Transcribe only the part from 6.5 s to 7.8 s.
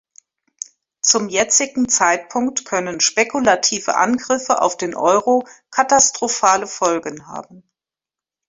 Folgen haben.